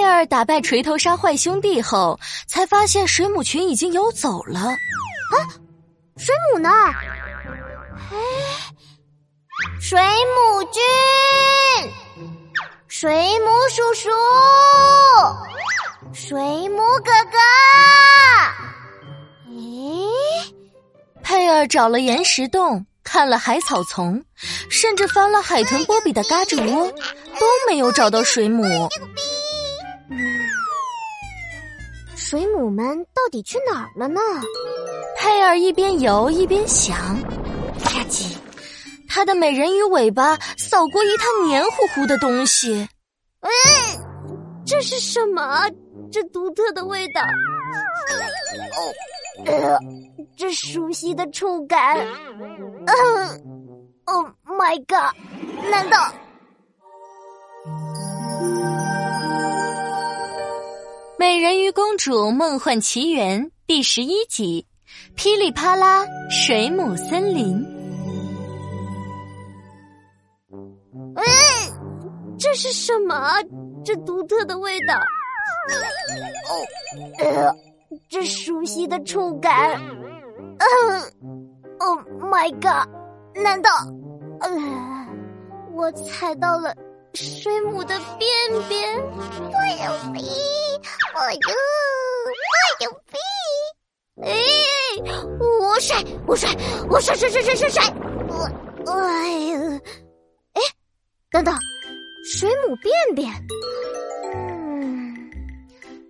[0.00, 4.60] 佩尔打败锤头鲨坏兄弟后，才发现水母群已经游走了。
[4.60, 5.36] 啊，
[6.16, 6.70] 水母呢？
[8.10, 8.16] 哎，
[9.78, 10.82] 水母君，
[12.88, 14.08] 水母叔叔，
[16.14, 16.40] 水
[16.70, 17.36] 母哥哥。
[19.48, 19.52] 哎，
[21.22, 24.24] 佩尔找了岩石洞，看了海草丛，
[24.70, 28.64] 甚至翻了海豚波比的嘎吱窝，都没有找到水母。
[32.30, 34.20] 水母们到底去哪儿了呢？
[35.18, 36.96] 佩尔一边游一边想，
[37.82, 38.36] 啪叽，
[39.08, 42.88] 他的美人鱼尾巴扫过一滩黏糊糊的东西。
[43.40, 43.50] 嗯，
[44.64, 45.68] 这是什么？
[46.12, 47.20] 这独特的味道。
[47.20, 48.78] 哦，
[49.46, 49.76] 呃，
[50.36, 51.98] 这熟悉的触感。
[52.86, 53.66] 嗯
[54.04, 55.12] ，Oh my god！
[55.68, 55.98] 难道？
[61.72, 64.66] 《公主梦幻奇缘》第十一集：
[65.14, 67.56] 噼里啪啦水母森林。
[71.14, 71.24] 嗯，
[72.38, 73.36] 这是什么？
[73.84, 74.94] 这独特的味道。
[76.48, 76.52] 哦，
[77.18, 77.54] 呃，
[78.08, 79.80] 这熟悉的触感。
[80.58, 81.00] 嗯
[81.78, 82.88] ，Oh my god！
[83.34, 83.70] 难道？
[84.40, 84.50] 呃，
[85.72, 86.74] 我踩到了
[87.14, 88.28] 水母的便
[88.68, 89.00] 便？
[89.02, 89.54] 我
[89.84, 89.92] 有
[91.20, 91.34] 哎！
[91.34, 91.38] 呦，
[92.24, 93.20] 我有病！
[94.24, 94.32] 哎，
[95.38, 96.48] 我甩，我甩，
[96.88, 97.94] 我甩甩甩甩甩甩！
[98.26, 98.48] 我，
[98.90, 99.80] 哎呀，
[100.54, 100.62] 哎，
[101.30, 101.54] 等等，
[102.24, 103.30] 水母便便。
[104.32, 105.30] 嗯，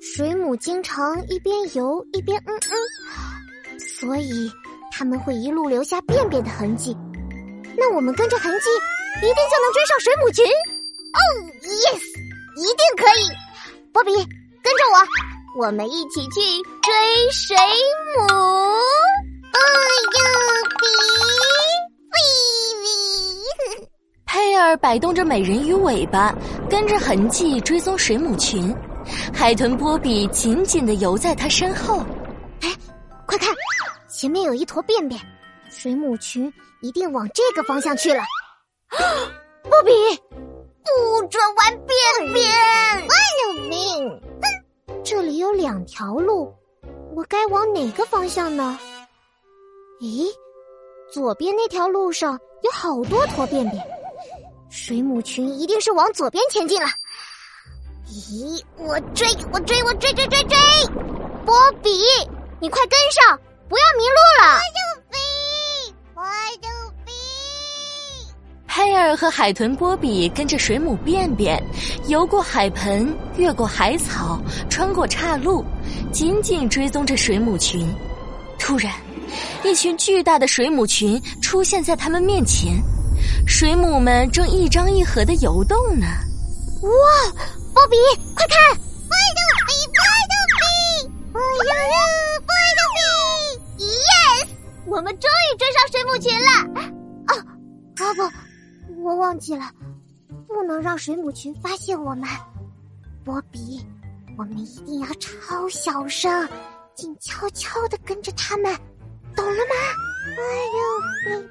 [0.00, 4.48] 水母经常一边游一边嗯嗯，所以
[4.92, 6.96] 他们会一路留下便便的痕迹。
[7.76, 8.68] 那我们跟着痕迹，
[9.18, 10.46] 一定就能追上水母群。
[10.46, 11.18] 哦
[11.60, 12.02] ，yes，
[12.54, 13.28] 一定可以，
[13.92, 14.12] 波比。
[14.62, 16.40] 跟着我，我们一起去
[16.80, 16.92] 追
[17.32, 17.56] 水
[18.16, 18.22] 母。
[19.52, 19.58] 哎
[20.14, 20.20] 呦
[20.78, 20.86] 比
[22.12, 22.16] 比
[22.82, 22.86] 比！
[24.24, 26.34] 佩尔摆动着美人鱼尾巴，
[26.70, 28.74] 跟着痕迹追踪水母群。
[29.34, 31.98] 海豚波比紧紧的游在他身后。
[32.60, 32.72] 哎，
[33.26, 33.52] 快看，
[34.08, 35.20] 前面有一坨便便，
[35.68, 38.20] 水母群一定往这个方向去了。
[38.20, 38.96] 啊
[39.64, 39.92] 波比，
[40.84, 42.50] 不准玩便便！
[43.06, 43.12] 我
[43.44, 44.20] 有命！
[45.04, 46.52] 这里有两条路，
[47.14, 48.78] 我该往哪个方向呢？
[50.00, 50.26] 咦，
[51.12, 53.82] 左边那条路上有好多坨便便，
[54.70, 56.88] 水母群一定是往左边前进了。
[58.08, 60.56] 咦，我追，我追，我追追追追！
[61.46, 61.90] 波比，
[62.60, 63.38] 你快跟上，
[63.68, 64.16] 不要迷路
[69.02, 71.60] 佩尔和海豚波比跟着水母便便。
[72.06, 74.40] 游过海盆，越过海草，
[74.70, 75.64] 穿过岔路，
[76.12, 77.92] 紧紧追踪着水母群。
[78.60, 78.92] 突然，
[79.64, 82.80] 一群巨大的水母群出现在他们面前，
[83.44, 86.06] 水母们正一张一合的游动呢。
[86.82, 86.88] 哇，
[87.74, 87.96] 波比，
[88.36, 88.76] 快看！
[88.76, 89.42] 波比，
[89.90, 89.98] 波
[90.30, 91.74] 比，波比，
[92.46, 92.54] 波
[93.78, 94.46] 比！Yes，
[94.86, 96.52] 我们终于追上水母群了。
[97.26, 97.34] 啊，
[97.96, 98.22] 啊不，
[99.02, 99.70] 我忘记了。
[100.48, 102.28] 不能让水母群发现我们，
[103.24, 103.84] 波比，
[104.36, 106.48] 我们一定要超小声，
[106.94, 108.74] 静悄悄的跟着他们，
[109.34, 109.74] 懂了吗？
[110.26, 110.42] 哎
[111.32, 111.42] 呦，哎呦，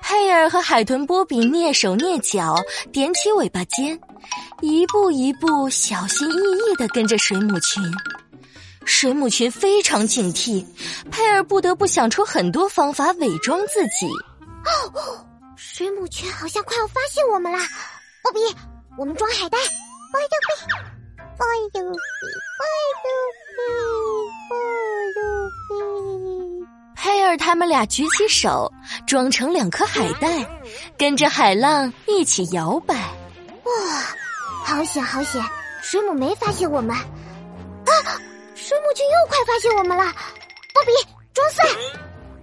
[0.00, 2.56] 佩尔和海豚波比蹑手蹑脚，
[2.92, 4.00] 踮起尾巴尖，
[4.60, 7.82] 一步一步小心翼翼的跟着水母群。
[8.86, 10.64] 水母群非常警惕，
[11.10, 14.08] 佩尔不得不想出很多方法伪装自己。
[14.94, 15.26] 哦。
[15.62, 17.58] 水母群好像快要发现我们了！
[18.22, 18.40] 波比，
[18.96, 19.58] 我们装海带。
[19.58, 20.26] 波比，
[21.36, 21.78] 波比，波比，
[24.48, 24.56] 波
[25.68, 26.66] 比。
[26.96, 28.72] 佩尔他们俩举起手，
[29.06, 30.46] 装成两颗海带，
[30.96, 32.94] 跟着海浪一起摇摆。
[32.94, 33.72] 哇，
[34.64, 35.44] 好险好险！
[35.82, 36.96] 水母没发现我们。
[36.96, 37.04] 啊，
[38.54, 40.04] 水母群又快发现我们了！
[40.72, 40.92] 波比，
[41.34, 41.68] 装蒜。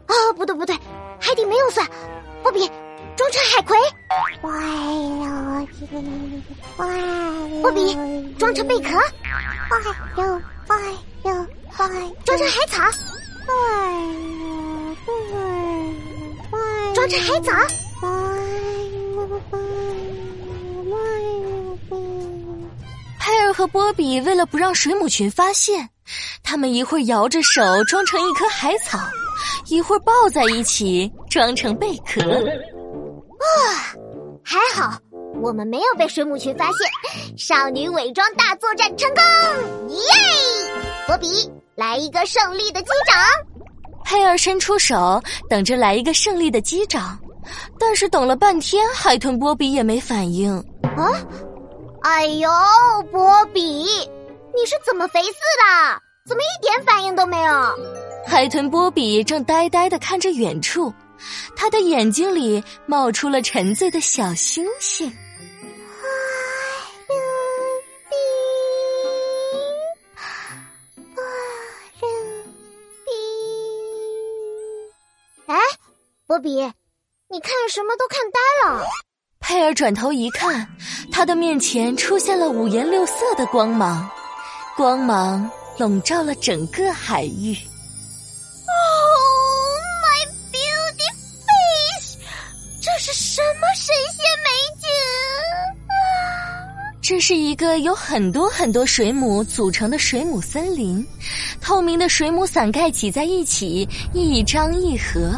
[0.06, 0.78] 啊，不对不对，
[1.20, 1.84] 海底没有蒜。
[2.44, 2.72] 波比。
[3.18, 3.76] 装成海葵，
[7.62, 7.98] 波比
[8.38, 8.92] 装成贝壳，
[12.24, 12.84] 装成海草，
[16.94, 17.52] 装成海藻。
[23.20, 25.90] 佩尔和波比为了不让水母群发现，
[26.44, 29.00] 他们一会儿摇着手装成一颗海草，
[29.66, 32.22] 一会儿抱在一起装成贝壳。
[33.48, 33.94] 啊，
[34.44, 34.98] 还好
[35.42, 39.90] 我们没有被水母群发现，少女伪装大作战成功！
[39.90, 40.00] 耶！
[41.06, 43.16] 波比，来一个胜利的击掌。
[44.04, 47.18] 佩尔伸出手，等着来一个胜利的击掌，
[47.80, 50.58] 但是等了半天，海豚波比也没反应。
[50.96, 51.12] 啊！
[52.02, 52.50] 哎呦，
[53.12, 56.02] 波比，你是怎么肥死的？
[56.26, 57.54] 怎么一点反应都没有？
[58.26, 60.94] 海豚波比正呆呆的看着远处，
[61.56, 65.12] 他的眼睛里冒出了沉醉的小星星。
[75.48, 75.56] 哎，
[76.26, 76.50] 波比，
[77.30, 78.86] 你看什么都看呆了。
[79.40, 80.68] 佩尔转头一看，
[81.10, 84.10] 他的面前出现了五颜六色的光芒，
[84.76, 87.56] 光芒笼罩了整个海域。
[97.10, 101.08] 这是一个有很多很多水母组成的水母森林，
[101.62, 105.32] 透明的水母伞盖挤在一起，一张一合。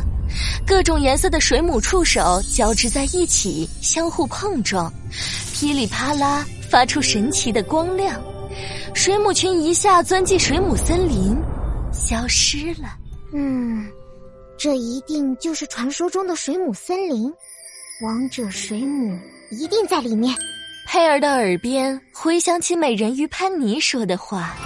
[0.66, 4.92] 各种颜色的水母触手交织在一起，相互碰撞，
[5.54, 8.19] 噼里啪啦发出神奇的光亮。
[8.95, 11.38] 水母群一下钻进水母森林，
[11.94, 12.98] 消失了。
[13.31, 13.88] 嗯，
[14.57, 17.31] 这一定就是传说中的水母森林，
[18.01, 19.15] 王者水母
[19.51, 20.36] 一定在里面。
[20.91, 24.57] 佩儿的耳边回响起美人鱼潘妮说的话：“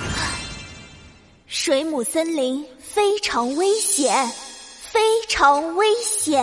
[1.48, 4.16] 水母森林非常危险。”
[4.90, 6.42] 非常危险！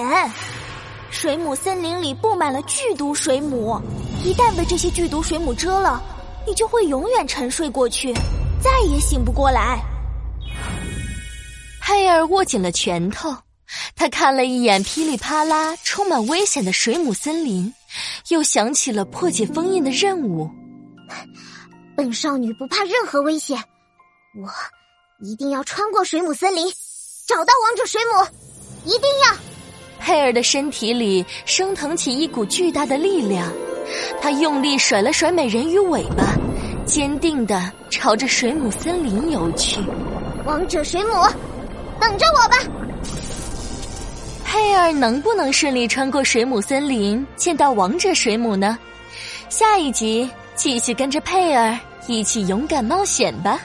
[1.10, 3.80] 水母森林里布满了剧毒水母，
[4.22, 6.02] 一旦被这些剧毒水母蛰了，
[6.46, 8.12] 你就会永远沉睡过去，
[8.62, 9.80] 再也醒不过来。
[11.80, 13.34] 佩尔握紧了拳头，
[13.96, 17.72] 他看了一眼噼里啪啦、充满危险的水母森林，
[18.28, 20.50] 又想起了破解封印的任务。
[21.96, 23.58] 本少女不怕任何危险，
[24.34, 24.48] 我
[25.20, 26.66] 一定要穿过水母森林。
[27.26, 28.26] 找到王者水母，
[28.84, 29.36] 一定要！
[30.00, 33.46] 佩尔的身体里升腾起一股巨大的力量，
[34.20, 36.34] 他用力甩了甩美人鱼尾巴，
[36.86, 39.80] 坚定的朝着水母森林游去。
[40.44, 41.12] 王者水母，
[42.00, 42.56] 等着我吧！
[44.70, 48.78] 佩尔能不能顺利穿过水母森林，见到王者水母呢？
[49.48, 51.76] 下一集继续跟着佩尔
[52.06, 53.60] 一起勇敢冒险吧！